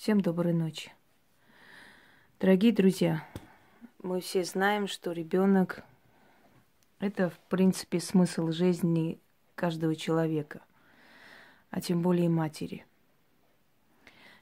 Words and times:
Всем 0.00 0.22
доброй 0.22 0.54
ночи. 0.54 0.90
Дорогие 2.40 2.72
друзья, 2.72 3.22
мы 4.02 4.22
все 4.22 4.44
знаем, 4.44 4.86
что 4.86 5.12
ребенок 5.12 5.84
это, 7.00 7.28
в 7.28 7.38
принципе, 7.50 8.00
смысл 8.00 8.50
жизни 8.50 9.20
каждого 9.54 9.94
человека, 9.94 10.62
а 11.70 11.82
тем 11.82 12.00
более 12.00 12.30
матери. 12.30 12.86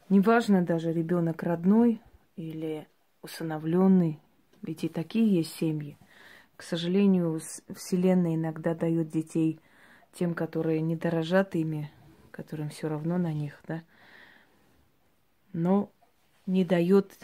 Неважно 0.09 0.65
даже 0.65 0.93
ребенок 0.93 1.43
родной 1.43 2.01
или 2.37 2.87
усыновленный, 3.23 4.21
ведь 4.63 4.85
и 4.85 4.89
такие 4.89 5.27
есть 5.39 5.57
семьи. 5.57 5.99
К 6.55 6.63
сожалению, 6.63 7.41
Вселенная 7.75 8.37
иногда 8.37 8.77
дает 8.77 9.09
детей 9.09 9.59
тем, 10.13 10.35
которые 10.35 10.81
не 10.83 10.95
дорожат 10.95 11.57
ими, 11.57 11.91
которым 12.31 12.69
все 12.69 12.89
равно 12.89 13.19
на 13.19 13.33
них, 13.33 13.61
да, 13.67 13.83
но 15.53 15.91
не 16.47 16.65
дает 16.65 17.19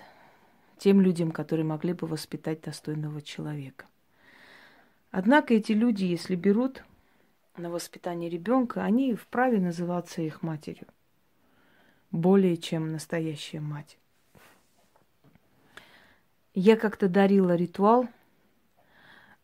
тем 0.79 1.01
людям, 1.01 1.31
которые 1.31 1.65
могли 1.65 1.93
бы 1.93 2.07
воспитать 2.07 2.61
достойного 2.63 3.23
человека. 3.23 3.87
Однако 5.11 5.55
эти 5.55 5.73
люди, 5.73 6.05
если 6.05 6.35
берут 6.35 6.85
на 7.57 7.71
воспитание 7.71 8.29
ребенка, 8.29 8.83
они 8.83 9.15
вправе 9.15 9.61
называться 9.61 10.23
их 10.23 10.43
матерью. 10.43 10.89
Более 12.11 12.57
чем 12.57 12.93
настоящая 12.93 13.61
мать. 13.61 13.97
Я 16.53 16.77
как-то 16.77 17.09
дарила 17.09 17.55
ритуал 17.55 18.09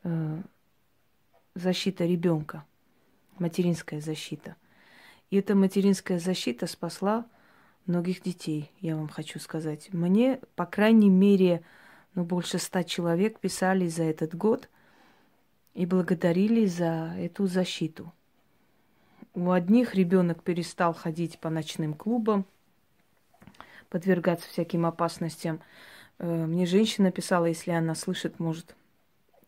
э, 0.04 0.42
защита 1.54 2.04
ребенка, 2.04 2.64
материнская 3.38 4.00
защита. 4.00 4.56
И 5.30 5.36
эта 5.36 5.54
материнская 5.54 6.18
защита 6.18 6.66
спасла 6.66 7.26
многих 7.86 8.22
детей, 8.22 8.70
я 8.80 8.96
вам 8.96 9.08
хочу 9.08 9.38
сказать. 9.38 9.92
Мне, 9.92 10.40
по 10.56 10.66
крайней 10.66 11.10
мере, 11.10 11.62
ну, 12.14 12.24
больше 12.24 12.58
ста 12.58 12.84
человек 12.84 13.38
писали 13.40 13.86
за 13.88 14.04
этот 14.04 14.34
год 14.34 14.68
и 15.74 15.86
благодарили 15.86 16.66
за 16.66 17.14
эту 17.16 17.46
защиту. 17.46 18.12
У 19.34 19.50
одних 19.50 19.94
ребенок 19.94 20.42
перестал 20.42 20.92
ходить 20.92 21.38
по 21.38 21.50
ночным 21.50 21.94
клубам, 21.94 22.44
подвергаться 23.88 24.48
всяким 24.48 24.86
опасностям. 24.86 25.60
Э, 26.18 26.46
мне 26.46 26.66
женщина 26.66 27.12
писала, 27.12 27.46
если 27.46 27.70
она 27.70 27.94
слышит, 27.94 28.40
может, 28.40 28.74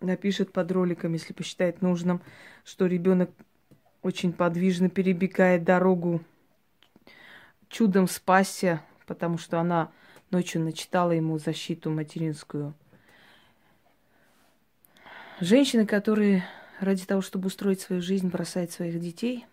напишет 0.00 0.52
под 0.52 0.70
роликом, 0.70 1.12
если 1.14 1.32
посчитает 1.32 1.82
нужным, 1.82 2.20
что 2.64 2.86
ребенок 2.86 3.30
очень 4.02 4.32
подвижно 4.32 4.88
перебегает 4.88 5.64
дорогу, 5.64 6.20
чудом 7.72 8.06
спасся, 8.06 8.80
потому 9.06 9.36
что 9.38 9.58
она 9.58 9.90
ночью 10.30 10.62
начитала 10.62 11.10
ему 11.10 11.38
защиту 11.38 11.90
материнскую. 11.90 12.74
Женщины, 15.40 15.84
которые 15.84 16.44
ради 16.78 17.04
того, 17.04 17.20
чтобы 17.20 17.48
устроить 17.48 17.80
свою 17.80 18.00
жизнь, 18.00 18.28
бросают 18.28 18.70
своих 18.70 19.00
детей, 19.00 19.46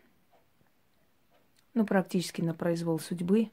ну, 1.73 1.85
практически 1.85 2.41
на 2.41 2.53
произвол 2.53 2.99
судьбы, 2.99 3.49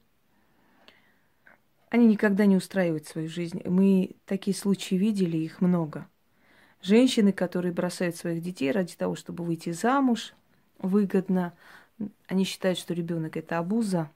они 1.89 2.07
никогда 2.07 2.45
не 2.45 2.57
устраивают 2.57 3.07
свою 3.07 3.29
жизнь. 3.29 3.63
Мы 3.65 4.17
такие 4.27 4.55
случаи 4.55 4.97
видели, 4.97 5.39
их 5.39 5.63
много. 5.63 6.07
Женщины, 6.83 7.33
которые 7.33 7.73
бросают 7.73 8.17
своих 8.17 8.43
детей 8.43 8.71
ради 8.71 8.95
того, 8.97 9.17
чтобы 9.17 9.45
выйти 9.45 9.71
замуж– 9.71 10.35
выгодно. 10.79 11.55
Они 12.27 12.45
считают, 12.45 12.79
что 12.79 12.95
ребенок 12.95 13.37
это 13.37 13.59
обуза, 13.59 14.11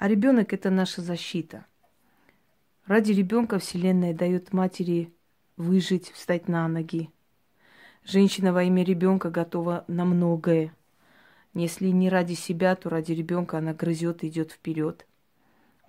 а 0.00 0.08
ребенок 0.08 0.54
это 0.54 0.70
наша 0.70 1.02
защита. 1.02 1.66
Ради 2.86 3.12
ребенка 3.12 3.58
Вселенная 3.58 4.14
дает 4.14 4.54
матери 4.54 5.12
выжить, 5.58 6.10
встать 6.12 6.48
на 6.48 6.66
ноги. 6.68 7.10
Женщина 8.02 8.54
во 8.54 8.62
имя 8.62 8.82
ребенка 8.82 9.28
готова 9.28 9.84
на 9.88 10.06
многое. 10.06 10.74
Если 11.52 11.88
не 11.88 12.08
ради 12.08 12.32
себя, 12.32 12.76
то 12.76 12.88
ради 12.88 13.12
ребенка 13.12 13.58
она 13.58 13.74
грызет 13.74 14.24
и 14.24 14.28
идет 14.28 14.52
вперед. 14.52 15.06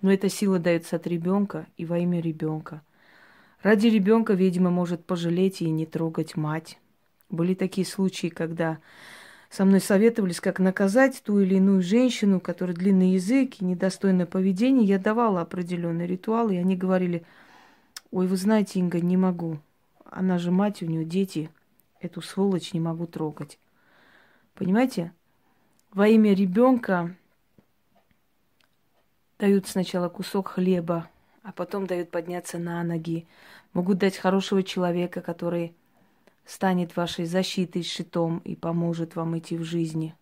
Но 0.02 0.12
эта 0.12 0.28
сила 0.28 0.58
дается 0.58 0.96
от 0.96 1.06
ребенка 1.06 1.66
и 1.78 1.86
во 1.86 1.98
имя 1.98 2.20
ребенка. 2.20 2.82
Ради 3.62 3.86
ребенка 3.86 4.34
ведьма 4.34 4.68
может 4.68 5.06
пожалеть 5.06 5.62
и 5.62 5.70
не 5.70 5.86
трогать 5.86 6.36
мать. 6.36 6.78
Были 7.30 7.54
такие 7.54 7.86
случаи, 7.86 8.26
когда 8.26 8.78
со 9.52 9.66
мной 9.66 9.80
советовались, 9.80 10.40
как 10.40 10.60
наказать 10.60 11.22
ту 11.22 11.38
или 11.40 11.56
иную 11.56 11.82
женщину, 11.82 12.40
которая 12.40 12.74
длинный 12.74 13.10
язык 13.10 13.60
и 13.60 13.66
недостойное 13.66 14.24
поведение. 14.24 14.86
Я 14.86 14.98
давала 14.98 15.42
определенные 15.42 16.06
ритуалы, 16.06 16.54
и 16.54 16.58
они 16.58 16.74
говорили, 16.74 17.22
ой, 18.10 18.26
вы 18.26 18.36
знаете, 18.38 18.80
Инга, 18.80 19.02
не 19.02 19.18
могу. 19.18 19.58
Она 20.10 20.38
же 20.38 20.50
мать, 20.50 20.82
у 20.82 20.86
нее 20.86 21.04
дети. 21.04 21.50
Эту 22.00 22.22
сволочь 22.22 22.72
не 22.72 22.80
могу 22.80 23.06
трогать. 23.06 23.58
Понимаете? 24.54 25.12
Во 25.92 26.08
имя 26.08 26.32
ребенка 26.32 27.14
дают 29.38 29.66
сначала 29.66 30.08
кусок 30.08 30.48
хлеба, 30.48 31.10
а 31.42 31.52
потом 31.52 31.86
дают 31.86 32.10
подняться 32.10 32.58
на 32.58 32.82
ноги. 32.82 33.26
Могут 33.74 33.98
дать 33.98 34.16
хорошего 34.16 34.62
человека, 34.62 35.20
который 35.20 35.74
станет 36.44 36.96
вашей 36.96 37.24
защитой, 37.24 37.82
щитом 37.82 38.38
и 38.38 38.56
поможет 38.56 39.16
вам 39.16 39.38
идти 39.38 39.56
в 39.56 39.64
жизни 39.64 40.14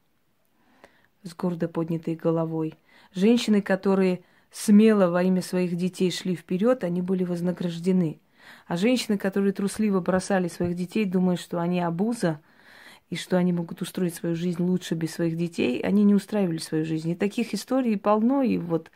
с 1.22 1.34
гордо 1.34 1.68
поднятой 1.68 2.14
головой. 2.14 2.74
Женщины, 3.12 3.60
которые 3.60 4.22
смело 4.50 5.10
во 5.10 5.22
имя 5.22 5.42
своих 5.42 5.76
детей 5.76 6.10
шли 6.10 6.34
вперед, 6.34 6.84
они 6.84 7.02
были 7.02 7.24
вознаграждены. 7.24 8.20
А 8.66 8.76
женщины, 8.76 9.18
которые 9.18 9.52
трусливо 9.52 10.00
бросали 10.00 10.48
своих 10.48 10.76
детей, 10.76 11.04
думая, 11.04 11.36
что 11.36 11.60
они 11.60 11.80
обуза, 11.80 12.40
и 13.10 13.16
что 13.16 13.36
они 13.36 13.52
могут 13.52 13.82
устроить 13.82 14.14
свою 14.14 14.36
жизнь 14.36 14.62
лучше 14.62 14.94
без 14.94 15.12
своих 15.12 15.36
детей, 15.36 15.80
они 15.80 16.04
не 16.04 16.14
устраивали 16.14 16.58
свою 16.58 16.84
жизнь. 16.84 17.10
И 17.10 17.16
таких 17.16 17.52
историй 17.52 17.98
полно, 17.98 18.42
и 18.42 18.56
вот 18.56 18.90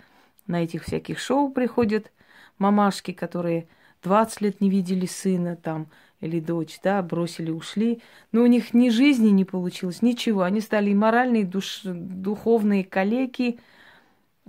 на 0.46 0.62
этих 0.62 0.84
всяких 0.84 1.18
шоу 1.18 1.50
приходят 1.50 2.12
мамашки, 2.58 3.12
которые 3.12 3.66
20 4.04 4.40
лет 4.40 4.60
не 4.60 4.70
видели 4.70 5.06
сына, 5.06 5.56
там, 5.56 5.88
или 6.24 6.40
дочь, 6.40 6.78
да, 6.82 7.02
бросили, 7.02 7.50
ушли. 7.50 8.00
Но 8.32 8.42
у 8.42 8.46
них 8.46 8.74
ни 8.74 8.88
жизни 8.88 9.28
не 9.28 9.44
получилось, 9.44 10.02
ничего. 10.02 10.42
Они 10.42 10.60
стали 10.60 10.90
и 10.90 10.94
моральные, 10.94 11.44
душ, 11.44 11.82
духовные 11.84 12.84
калеки, 12.84 13.58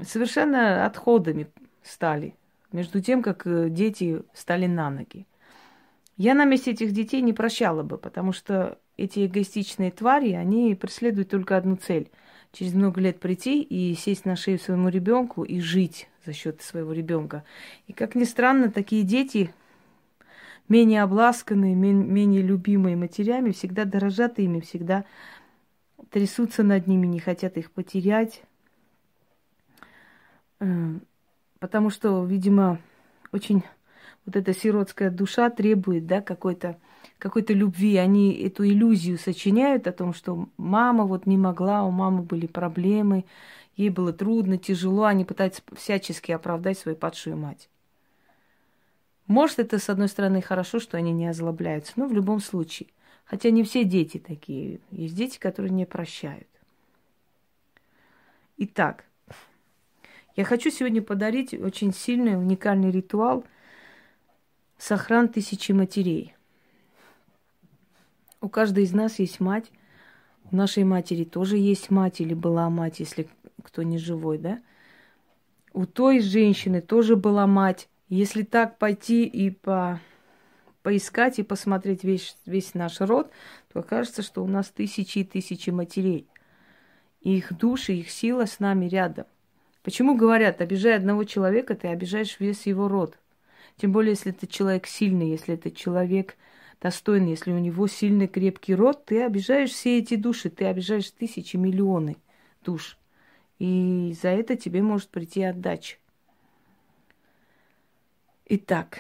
совершенно 0.02 0.86
отходами 0.86 1.48
стали. 1.84 2.36
Между 2.72 3.02
тем, 3.02 3.22
как 3.22 3.46
э, 3.46 3.70
дети 3.70 4.22
стали 4.34 4.66
на 4.66 4.90
ноги. 4.90 5.26
Я 6.18 6.34
на 6.34 6.46
месте 6.46 6.72
этих 6.72 6.92
детей 6.92 7.22
не 7.22 7.34
прощала 7.34 7.84
бы, 7.84 7.98
потому 7.98 8.32
что 8.32 8.78
эти 8.98 9.26
эгоистичные 9.26 9.92
твари, 9.92 10.32
они 10.32 10.76
преследуют 10.76 11.30
только 11.30 11.58
одну 11.58 11.76
цель. 11.76 12.10
Через 12.54 12.74
много 12.74 13.02
лет 13.02 13.20
прийти 13.20 13.62
и 13.62 13.94
сесть 13.96 14.26
на 14.26 14.38
шею 14.38 14.60
своему 14.60 14.88
ребенку 14.88 15.44
и 15.44 15.60
жить 15.60 16.08
за 16.26 16.32
счет 16.32 16.62
своего 16.62 16.94
ребенка. 16.94 17.44
И 17.88 17.94
как 17.94 18.16
ни 18.16 18.24
странно, 18.24 18.72
такие 18.72 19.04
дети 19.04 19.54
менее 20.68 21.04
обласканные, 21.04 21.76
менее 21.76 22.42
любимые 22.42 22.96
матерями, 22.96 23.52
всегда 23.52 23.86
дорожат 23.86 24.40
ими, 24.40 24.60
всегда 24.60 25.06
трясутся 26.10 26.64
над 26.64 26.88
ними, 26.88 27.08
не 27.08 27.20
хотят 27.20 27.58
их 27.58 27.72
потерять. 27.72 28.44
Э, 30.60 31.00
потому 31.60 31.90
что, 31.90 32.24
видимо, 32.26 32.80
очень 33.32 33.64
вот 34.26 34.36
эта 34.36 34.54
сиротская 34.54 35.10
душа 35.10 35.50
требует, 35.50 36.08
да, 36.08 36.22
какой-то 36.22 36.78
какой-то 37.20 37.54
любви. 37.54 37.98
Они 37.98 38.34
эту 38.34 38.66
иллюзию 38.66 39.18
сочиняют 39.18 39.88
о 39.88 39.92
том, 39.92 40.14
что 40.14 40.50
мама 40.58 41.06
вот 41.06 41.26
не 41.26 41.38
могла, 41.38 41.84
у 41.84 41.92
мамы 41.92 42.24
были 42.24 42.48
проблемы, 42.48 43.26
ей 43.76 43.90
было 43.90 44.14
трудно, 44.14 44.58
тяжело. 44.58 45.06
Они 45.06 45.26
пытаются 45.26 45.62
всячески 45.76 46.32
оправдать 46.32 46.80
свою 46.80 46.98
падшую 46.98 47.38
мать. 47.38 47.70
Может, 49.28 49.60
это, 49.60 49.80
с 49.80 49.90
одной 49.90 50.08
стороны, 50.08 50.42
хорошо, 50.42 50.80
что 50.80 50.98
они 50.98 51.12
не 51.12 51.28
озлобляются, 51.28 51.94
но 51.96 52.08
в 52.08 52.14
любом 52.14 52.40
случае. 52.40 52.90
Хотя 53.26 53.50
не 53.50 53.64
все 53.64 53.84
дети 53.84 54.20
такие. 54.20 54.80
Есть 54.92 55.16
дети, 55.16 55.40
которые 55.40 55.72
не 55.72 55.86
прощают. 55.86 56.48
Итак, 58.58 59.06
я 60.36 60.44
хочу 60.44 60.70
сегодня 60.70 61.02
подарить 61.02 61.54
очень 61.54 61.94
сильный, 61.94 62.38
уникальный 62.38 62.92
ритуал 62.92 63.46
«Сохран 64.78 65.28
тысячи 65.28 65.72
матерей». 65.72 66.36
У 68.42 68.50
каждой 68.50 68.84
из 68.84 68.94
нас 68.94 69.18
есть 69.18 69.40
мать. 69.40 69.72
У 70.52 70.56
нашей 70.56 70.84
матери 70.84 71.24
тоже 71.24 71.58
есть 71.58 71.90
мать 71.90 72.22
или 72.22 72.36
была 72.36 72.70
мать, 72.70 73.00
если 73.00 73.28
кто 73.64 73.82
не 73.82 73.98
живой, 73.98 74.38
да? 74.38 74.62
У 75.74 75.88
той 75.88 76.20
женщины 76.20 76.82
тоже 76.82 77.16
была 77.16 77.48
мать. 77.48 77.90
Если 78.08 78.44
так 78.44 78.78
пойти 78.78 79.26
и 79.26 79.50
по, 79.50 80.00
поискать 80.84 81.40
и 81.40 81.44
посмотреть 81.44 82.04
весь, 82.04 82.38
весь 82.46 82.76
наш 82.76 83.02
род, 83.02 83.32
то 83.74 83.80
окажется, 83.80 84.22
что 84.22 84.44
у 84.44 84.48
нас 84.48 84.70
тысячи 84.70 85.20
и 85.20 85.24
тысячи 85.24 85.72
матерей. 85.72 86.28
И 87.22 87.38
их 87.38 87.58
души, 87.58 87.94
их 87.94 88.12
сила 88.12 88.46
с 88.46 88.60
нами 88.60 88.86
рядом. 88.86 89.26
Почему 89.82 90.16
говорят, 90.16 90.62
обижая 90.62 90.98
одного 90.98 91.24
человека, 91.24 91.76
ты 91.76 91.88
обижаешь 91.88 92.40
весь 92.40 92.68
его 92.68 92.88
род? 92.88 93.18
Тем 93.78 93.92
более, 93.92 94.12
если 94.12 94.32
это 94.32 94.48
человек 94.48 94.86
сильный, 94.86 95.30
если 95.30 95.56
это 95.56 95.72
человек 95.72 96.38
достойный, 96.82 97.32
если 97.32 97.52
у 97.52 97.60
него 97.60 97.88
сильный 97.88 98.28
крепкий 98.28 98.76
род, 98.76 99.06
ты 99.06 99.24
обижаешь 99.24 99.72
все 99.72 99.98
эти 99.98 100.16
души, 100.16 100.50
ты 100.52 100.66
обижаешь 100.66 101.10
тысячи, 101.10 101.58
миллионы 101.58 102.18
душ. 102.64 102.98
И 103.58 104.16
за 104.22 104.30
это 104.30 104.56
тебе 104.56 104.82
может 104.82 105.10
прийти 105.10 105.42
отдача. 105.44 105.98
Итак, 108.48 109.00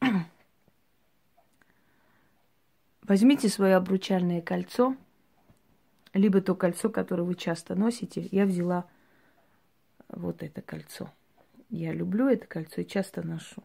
возьмите 3.02 3.48
свое 3.48 3.76
обручальное 3.76 4.42
кольцо, 4.42 4.96
либо 6.14 6.40
то 6.40 6.56
кольцо, 6.56 6.90
которое 6.90 7.22
вы 7.22 7.36
часто 7.36 7.76
носите. 7.76 8.28
Я 8.32 8.46
взяла 8.46 8.90
вот 10.08 10.42
это 10.42 10.62
кольцо. 10.62 11.12
Я 11.70 11.92
люблю 11.92 12.28
это 12.28 12.44
кольцо 12.48 12.80
и 12.80 12.86
часто 12.86 13.22
ношу. 13.22 13.62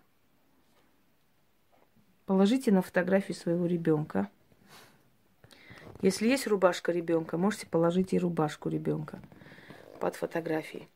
Положите 2.27 2.71
на 2.71 2.83
фотографию 2.83 3.35
своего 3.35 3.65
ребенка. 3.65 4.30
Если 6.03 6.27
есть 6.27 6.45
рубашка 6.45 6.92
ребенка, 6.92 7.39
можете 7.39 7.65
положить 7.65 8.13
и 8.13 8.19
рубашку 8.19 8.69
ребенка 8.69 9.19
под 10.00 10.15
фотографией. 10.15 10.88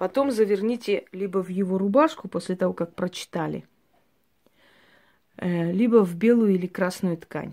Потом 0.00 0.30
заверните 0.30 1.04
либо 1.12 1.42
в 1.42 1.50
его 1.50 1.76
рубашку 1.76 2.26
после 2.26 2.56
того, 2.56 2.72
как 2.72 2.94
прочитали, 2.94 3.66
э, 5.36 5.72
либо 5.72 6.06
в 6.06 6.16
белую 6.16 6.54
или 6.54 6.66
красную 6.66 7.18
ткань. 7.18 7.52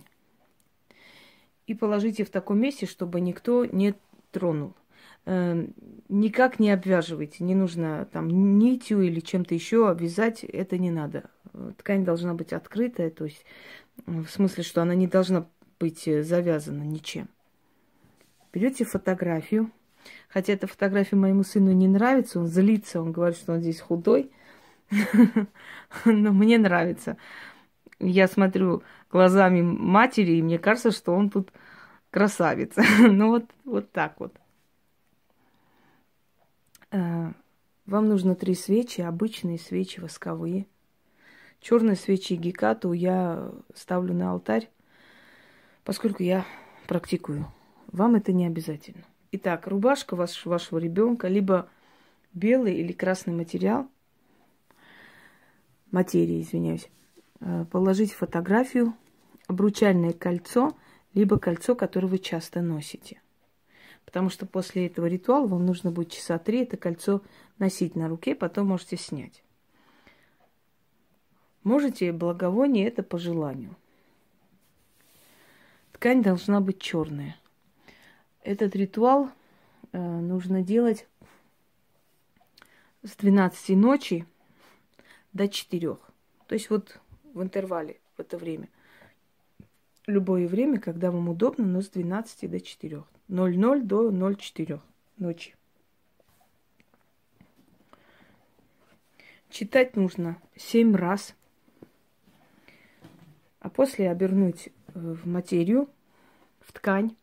И 1.66 1.74
положите 1.74 2.24
в 2.24 2.30
таком 2.30 2.58
месте, 2.58 2.86
чтобы 2.86 3.20
никто 3.20 3.66
не 3.66 3.96
тронул. 4.32 4.76
Э, 5.26 5.68
никак 6.08 6.58
не 6.62 6.72
обвяживайте. 6.72 7.44
Не 7.44 7.54
нужно 7.54 8.08
там 8.14 8.30
нитью 8.58 9.02
или 9.02 9.20
чем-то 9.20 9.54
еще 9.54 9.90
обвязать. 9.90 10.46
Это 10.46 10.78
не 10.78 10.90
надо. 10.90 11.30
Ткань 11.78 12.06
должна 12.06 12.34
быть 12.34 12.54
открытая, 12.54 13.10
то 13.10 13.26
есть 13.26 13.46
в 14.06 14.28
смысле, 14.28 14.64
что 14.64 14.82
она 14.82 14.96
не 14.96 15.08
должна 15.08 15.50
быть 15.82 16.06
завязана 16.06 16.84
ничем. 16.84 17.28
Берете 18.54 18.86
фотографию, 18.86 19.70
Хотя 20.30 20.54
эта 20.54 20.68
фотография 20.68 21.16
моему 21.16 21.44
сыну 21.44 21.72
не 21.72 21.88
нравится, 21.88 22.40
он 22.40 22.48
злится, 22.48 23.02
он 23.02 23.12
говорит, 23.12 23.38
что 23.38 23.54
он 23.54 23.62
здесь 23.62 23.80
худой. 23.80 24.32
Но 26.06 26.32
мне 26.32 26.58
нравится. 26.58 27.18
Я 28.00 28.28
смотрю 28.28 28.84
глазами 29.12 29.62
матери, 29.62 30.34
и 30.34 30.42
мне 30.42 30.60
кажется, 30.60 30.92
что 30.92 31.14
он 31.14 31.30
тут 31.30 31.52
красавец. 32.12 32.74
ну 33.00 33.30
вот, 33.30 33.46
вот 33.66 33.92
так 33.92 34.20
вот. 34.20 34.34
Э, 36.92 37.32
вам 37.86 38.08
нужно 38.08 38.36
три 38.36 38.54
свечи, 38.54 39.02
обычные 39.02 39.58
свечи 39.58 40.00
восковые. 40.00 40.68
Черные 41.60 41.96
свечи 41.96 42.34
гекату 42.34 42.92
я 42.92 43.52
ставлю 43.74 44.14
на 44.14 44.32
алтарь, 44.32 44.70
поскольку 45.84 46.22
я 46.22 46.46
практикую. 46.88 47.52
Вам 47.92 48.16
это 48.16 48.32
не 48.32 48.46
обязательно. 48.46 49.04
Итак, 49.32 49.68
рубашка 49.68 50.16
ваш, 50.16 50.46
вашего 50.46 50.78
ребенка, 50.78 51.28
либо 51.28 51.70
белый 52.34 52.76
или 52.76 52.94
красный 52.94 53.34
материал, 53.34 53.90
материи, 55.92 56.42
извиняюсь, 56.42 56.90
э, 57.42 57.66
положить 57.70 58.14
фотографию, 58.14 58.94
обручальное 59.48 60.14
кольцо, 60.14 60.78
либо 61.14 61.40
кольцо, 61.40 61.76
которое 61.76 62.08
вы 62.08 62.20
часто 62.20 62.62
носите. 62.62 63.22
Потому 64.06 64.30
что 64.30 64.46
после 64.46 64.88
этого 64.88 65.08
ритуала 65.08 65.48
вам 65.48 65.66
нужно 65.66 65.92
будет 65.92 66.12
часа 66.12 66.38
три 66.38 66.62
это 66.62 66.78
кольцо 66.78 67.22
носить 67.60 67.96
на 67.96 68.08
руке, 68.08 68.34
потом 68.34 68.68
можете 68.68 68.96
снять. 68.96 69.44
Можете 71.64 72.14
благовоние 72.14 72.88
это 72.88 73.04
по 73.04 73.18
желанию. 73.18 73.76
Ткань 75.92 76.24
должна 76.24 76.62
быть 76.62 76.80
черная. 76.80 77.36
Этот 78.48 78.78
ритуал 78.78 79.30
э, 79.92 80.00
нужно 80.00 80.62
делать 80.62 81.06
с 83.04 83.14
12 83.18 83.76
ночи 83.76 84.26
до 85.34 85.50
4. 85.50 85.98
То 86.48 86.56
есть 86.56 86.70
вот 86.70 86.98
в 87.34 87.44
интервале, 87.44 88.00
в 88.16 88.22
это 88.22 88.38
время. 88.38 88.70
Любое 90.06 90.48
время, 90.48 90.80
когда 90.80 91.12
вам 91.12 91.28
удобно, 91.28 91.66
но 91.66 91.82
с 91.82 91.90
12 91.90 92.50
до 92.50 92.62
4. 92.62 93.04
00 93.28 93.82
до 93.82 94.12
04 94.12 94.80
ночи. 95.18 95.54
Читать 99.50 99.98
нужно 99.98 100.42
7 100.56 100.96
раз, 100.96 101.36
а 103.60 103.70
после 103.70 104.10
обернуть 104.10 104.68
э, 104.68 104.72
в 104.94 105.28
материю, 105.28 105.90
в 106.62 106.72
ткань, 106.72 107.14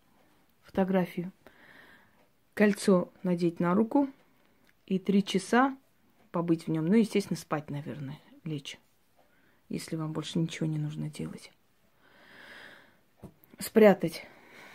фотографию. 0.74 1.30
Кольцо 2.54 3.12
надеть 3.22 3.60
на 3.60 3.74
руку 3.74 4.08
и 4.86 4.98
три 4.98 5.22
часа 5.22 5.76
побыть 6.32 6.66
в 6.66 6.70
нем. 6.70 6.86
Ну, 6.86 6.94
естественно, 6.94 7.36
спать, 7.36 7.70
наверное, 7.70 8.18
лечь, 8.42 8.78
если 9.68 9.94
вам 9.94 10.12
больше 10.12 10.40
ничего 10.40 10.66
не 10.66 10.78
нужно 10.78 11.08
делать. 11.08 11.52
Спрятать. 13.60 14.26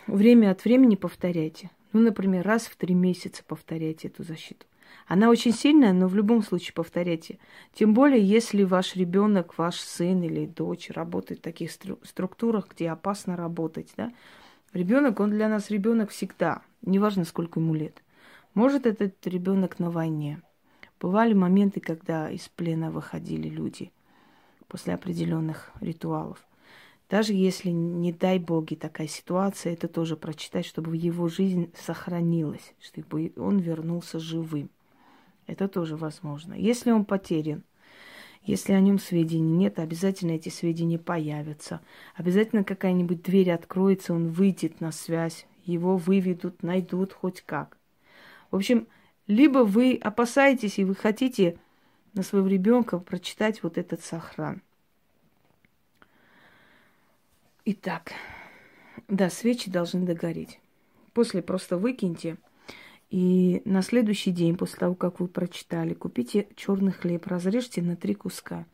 Время 0.06 0.52
от 0.52 0.64
времени 0.64 0.96
повторяйте. 0.96 1.70
Ну, 1.92 2.00
например, 2.00 2.46
раз 2.46 2.62
в 2.62 2.76
три 2.76 2.94
месяца 2.94 3.44
повторяйте 3.46 4.08
эту 4.08 4.22
защиту. 4.24 4.66
Она 5.06 5.28
очень 5.28 5.52
сильная, 5.52 5.92
но 5.92 6.08
в 6.08 6.14
любом 6.14 6.42
случае 6.42 6.72
повторяйте. 6.72 7.38
Тем 7.74 7.92
более, 7.92 8.24
если 8.24 8.62
ваш 8.62 8.96
ребенок, 8.96 9.58
ваш 9.58 9.76
сын 9.76 10.22
или 10.22 10.46
дочь 10.46 10.88
работает 10.90 11.40
в 11.40 11.44
таких 11.44 11.70
структурах, 11.72 12.68
где 12.70 12.88
опасно 12.90 13.36
работать, 13.36 13.92
да, 13.96 14.12
Ребенок, 14.72 15.18
он 15.18 15.30
для 15.30 15.48
нас 15.48 15.70
ребенок 15.70 16.10
всегда, 16.10 16.62
неважно, 16.82 17.24
сколько 17.24 17.58
ему 17.58 17.74
лет. 17.74 18.02
Может, 18.54 18.86
этот 18.86 19.26
ребенок 19.26 19.78
на 19.78 19.90
войне. 19.90 20.40
Бывали 21.00 21.34
моменты, 21.34 21.80
когда 21.80 22.30
из 22.30 22.48
плена 22.48 22.90
выходили 22.90 23.48
люди 23.48 23.90
после 24.68 24.94
определенных 24.94 25.72
ритуалов. 25.80 26.46
Даже 27.08 27.32
если, 27.32 27.70
не 27.70 28.12
дай 28.12 28.38
боги, 28.38 28.76
такая 28.76 29.08
ситуация, 29.08 29.72
это 29.72 29.88
тоже 29.88 30.16
прочитать, 30.16 30.64
чтобы 30.64 30.96
его 30.96 31.26
жизнь 31.28 31.72
сохранилась, 31.74 32.74
чтобы 32.80 33.32
он 33.36 33.58
вернулся 33.58 34.20
живым. 34.20 34.70
Это 35.48 35.66
тоже 35.66 35.96
возможно. 35.96 36.54
Если 36.54 36.92
он 36.92 37.04
потерян, 37.04 37.64
если 38.42 38.72
о 38.72 38.80
нем 38.80 38.98
сведений 38.98 39.56
нет, 39.56 39.78
обязательно 39.78 40.32
эти 40.32 40.48
сведения 40.48 40.98
появятся. 40.98 41.80
Обязательно 42.14 42.64
какая-нибудь 42.64 43.22
дверь 43.22 43.50
откроется, 43.52 44.14
он 44.14 44.28
выйдет 44.28 44.80
на 44.80 44.92
связь, 44.92 45.46
его 45.64 45.96
выведут, 45.96 46.62
найдут 46.62 47.12
хоть 47.12 47.42
как. 47.42 47.76
В 48.50 48.56
общем, 48.56 48.86
либо 49.26 49.58
вы 49.58 49.98
опасаетесь 50.02 50.78
и 50.78 50.84
вы 50.84 50.94
хотите 50.94 51.58
на 52.14 52.22
своего 52.22 52.48
ребенка 52.48 52.98
прочитать 52.98 53.62
вот 53.62 53.78
этот 53.78 54.02
сохран. 54.02 54.62
Итак, 57.66 58.12
да, 59.06 59.28
свечи 59.28 59.70
должны 59.70 60.06
догореть. 60.06 60.60
После 61.12 61.42
просто 61.42 61.76
выкиньте– 61.76 62.36
и 63.10 63.60
на 63.64 63.82
следующий 63.82 64.30
день, 64.30 64.56
после 64.56 64.78
того, 64.78 64.94
как 64.94 65.18
вы 65.18 65.26
прочитали, 65.26 65.94
купите 65.94 66.46
черный 66.54 66.92
хлеб, 66.92 67.26
разрежьте 67.26 67.82
на 67.82 67.96
три 67.96 68.14
куска. 68.14 68.64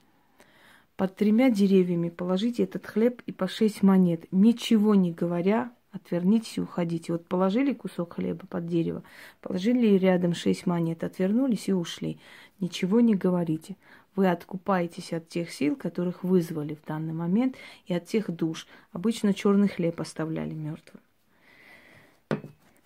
Под 0.97 1.17
тремя 1.17 1.51
деревьями 1.51 2.11
положите 2.11 2.63
этот 2.65 2.87
хлеб 2.87 3.23
и 3.27 3.33
по 3.33 3.49
шесть 3.49 3.83
монет. 3.83 4.27
Ничего 4.31 4.95
не 4.95 5.13
говоря, 5.13 5.73
отвернитесь 5.91 6.59
и 6.59 6.61
уходите. 6.61 7.13
Вот 7.13 7.27
положили 7.27 7.73
кусок 7.73 8.15
хлеба 8.15 8.47
под 8.47 8.67
дерево, 8.67 9.03
положили 9.41 9.97
рядом 9.97 10.35
шесть 10.35 10.67
монет, 10.67 11.03
отвернулись 11.03 11.69
и 11.69 11.73
ушли. 11.73 12.19
Ничего 12.61 13.01
не 13.01 13.15
говорите. 13.15 13.77
Вы 14.17 14.31
откупаетесь 14.31 15.13
от 15.13 15.29
тех 15.29 15.51
сил, 15.51 15.77
которых 15.77 16.25
вызвали 16.25 16.75
в 16.75 16.87
данный 16.87 17.13
момент, 17.13 17.57
и 17.87 17.95
от 17.95 18.07
тех 18.07 18.31
душ. 18.31 18.67
Обычно 18.93 19.35
черный 19.35 19.69
хлеб 19.69 20.01
оставляли 20.01 20.55
мертвым. 20.55 21.03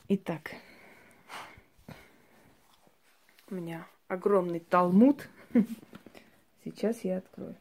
Итак. 0.08 0.52
У 3.50 3.54
меня 3.56 3.84
огромный 4.06 4.60
талмуд. 4.60 5.28
Сейчас 6.64 7.02
я 7.02 7.18
открою. 7.18 7.56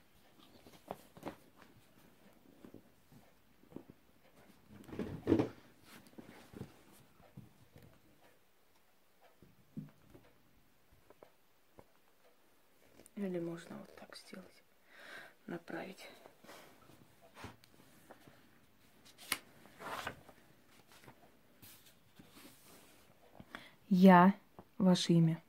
Или 13.15 13.39
можно 13.39 13.75
вот 13.75 13.95
так 13.95 14.15
сделать, 14.15 14.63
направить. 15.47 16.07
Я 23.89 24.35
ваше 24.77 25.13
имя. 25.13 25.41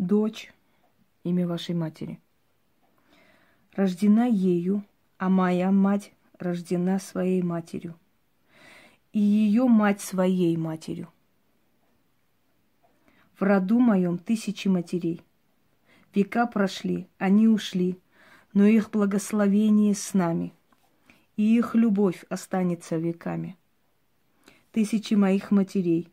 Дочь– 0.00 0.50
имя 1.24 1.46
вашей 1.46 1.74
матери. 1.74 2.18
Рождена 3.74 4.24
ею, 4.24 4.82
а 5.18 5.28
моя 5.28 5.70
мать 5.70 6.14
рождена 6.38 6.98
своей 6.98 7.42
матерью. 7.42 7.94
И 9.12 9.20
ее 9.20 9.66
мать 9.66 10.00
своей 10.00 10.56
матерью. 10.56 11.12
В 13.38 13.42
роду 13.42 13.78
моем 13.78 14.16
тысячи 14.16 14.68
матерей. 14.68 15.20
Века 16.14 16.46
прошли, 16.46 17.06
они 17.18 17.46
ушли, 17.46 17.98
но 18.54 18.64
их 18.64 18.90
благословение 18.90 19.94
с 19.94 20.14
нами, 20.14 20.54
и 21.36 21.58
их 21.58 21.74
любовь 21.74 22.24
останется 22.30 22.96
веками. 22.96 23.58
Тысячи 24.72 25.12
моих 25.12 25.50
матерей, 25.50 26.08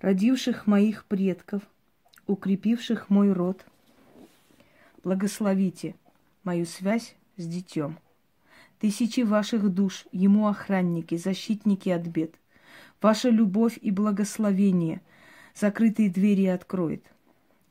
родивших 0.00 0.66
моих 0.66 1.04
предков, 1.04 1.62
укрепивших 2.26 3.10
мой 3.10 3.32
род, 3.32 3.64
благословите 5.02 5.94
мою 6.44 6.66
связь 6.66 7.14
с 7.36 7.46
детем. 7.46 7.98
Тысячи 8.78 9.20
ваших 9.20 9.68
душ, 9.68 10.06
ему 10.12 10.48
охранники, 10.48 11.16
защитники 11.16 11.88
от 11.88 12.06
бед. 12.06 12.34
Ваша 13.00 13.30
любовь 13.30 13.78
и 13.80 13.90
благословение 13.90 15.00
закрытые 15.54 16.10
двери 16.10 16.46
откроет. 16.46 17.04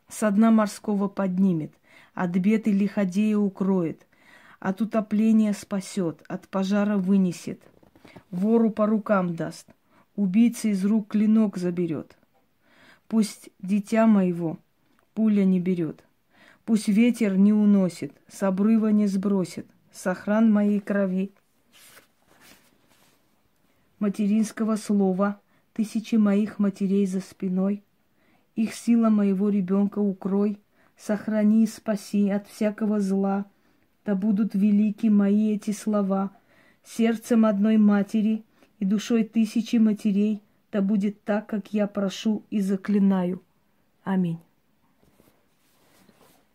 Со 0.08 0.29
дна 0.31 0.51
морского 0.51 1.08
поднимет, 1.08 1.74
от 2.13 2.31
бед 2.31 2.67
и 2.67 2.72
лиходея 2.72 3.38
укроет, 3.38 4.05
от 4.60 4.81
утопления 4.81 5.53
спасет, 5.53 6.22
от 6.27 6.48
пожара 6.48 6.98
вынесет, 6.98 7.62
вору 8.29 8.72
по 8.72 8.86
рукам 8.86 9.36
даст, 9.36 9.67
убийца 10.15 10.67
из 10.67 10.86
рук 10.86 11.10
клинок 11.10 11.58
заберет. 11.58 12.17
Пусть 13.12 13.50
дитя 13.62 14.08
моего 14.08 14.58
пуля 15.13 15.44
не 15.44 15.60
берет, 15.60 16.01
пусть 16.63 16.88
ветер 16.88 17.36
не 17.36 17.51
уносит, 17.51 18.13
с 18.30 18.41
обрыва 18.41 18.88
не 18.88 19.06
сбросит— 19.06 19.68
сохран 19.91 20.50
моей 20.50 20.80
крови, 20.80 21.34
материнского 24.00 24.77
слова, 24.77 25.41
тысячи 25.74 26.15
моих 26.15 26.58
матерей 26.58 27.06
за 27.06 27.20
спиной, 27.20 27.84
их 28.56 28.74
сила 28.74 29.10
моего 29.10 29.50
ребенка 29.50 30.00
укрой, 30.00 30.58
сохрани 30.96 31.65
и 31.65 31.68
спаси 31.68 32.30
от 32.30 32.48
всякого 32.48 33.01
зла, 33.01 33.46
да 34.06 34.15
будут 34.15 34.56
велики 34.56 35.08
мои 35.08 35.53
эти 35.53 35.72
слова, 35.72 36.32
сердцем 36.86 37.44
одной 37.44 37.75
матери 37.75 38.46
и 38.80 38.86
душой 38.86 39.25
тысячи 39.25 39.75
матерей, 39.75 40.41
да 40.72 40.82
будет 40.82 41.24
так, 41.24 41.48
как 41.48 41.74
я 41.74 41.88
прошу 41.88 42.44
и 42.50 42.62
заклинаю. 42.62 43.42
Аминь. 44.04 44.40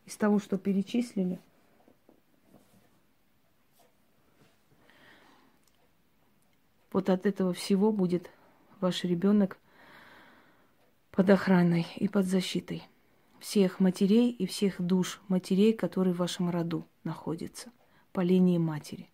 Из 0.07 0.17
того, 0.17 0.39
что 0.39 0.59
перечислили, 0.59 1.41
Вот 6.97 7.11
от 7.11 7.27
этого 7.27 7.53
всего 7.53 7.93
будет 7.93 8.31
ваш 8.81 9.05
ребенок 9.05 9.59
под 11.11 11.29
охраной 11.29 11.87
и 11.97 12.09
под 12.09 12.25
защитой 12.25 12.85
всех 13.39 13.81
матерей 13.81 14.31
и 14.31 14.47
всех 14.47 14.81
душ 14.81 15.21
матерей, 15.29 15.75
которые 15.75 16.15
в 16.15 16.19
вашем 16.21 16.49
роду 16.49 16.87
находятся 17.05 17.71
по 18.15 18.23
линии 18.23 18.57
матери. 18.57 19.11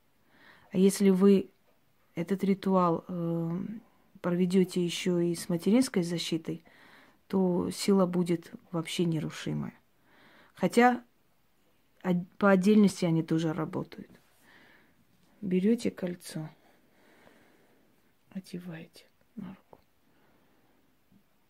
А 0.71 0.79
если 0.79 1.11
вы 1.11 1.51
этот 2.15 2.45
ритуал 2.45 3.05
э, 3.09 3.51
проведете 4.23 4.83
еще 4.83 5.29
и 5.29 5.35
с 5.35 5.49
материнской 5.49 6.03
защитой, 6.03 6.65
то 7.27 7.71
сила 7.71 8.07
будет 8.07 8.53
вообще 8.71 9.05
нерушимая. 9.05 9.75
Хотя 10.55 11.05
по 12.39 12.51
отдельности 12.51 13.05
они 13.05 13.23
тоже 13.23 13.53
работают. 13.53 14.11
Берете 15.41 15.91
кольцо 15.91 16.49
одеваете 18.31 19.05
на 19.37 19.49
руку. 19.49 19.79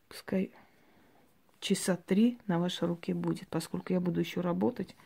Пускай 0.08 0.50
часа 1.60 1.96
три 1.96 2.38
на 2.46 2.58
вашей 2.58 2.88
руке 2.88 3.14
будет, 3.14 3.48
поскольку 3.48 3.92
я 3.92 4.00
буду 4.00 4.20
еще 4.20 4.40
работать, 4.40 4.96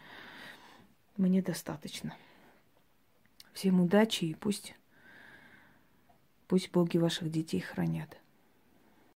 мне 1.16 1.42
достаточно. 1.42 2.16
Всем 3.52 3.80
удачи 3.80 4.24
и 4.24 4.34
пусть, 4.34 4.74
пусть 6.46 6.70
боги 6.70 6.98
ваших 6.98 7.30
детей 7.30 7.60
хранят. 7.60 8.16